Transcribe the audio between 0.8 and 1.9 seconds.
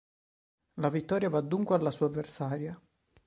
La vittoria, va dunque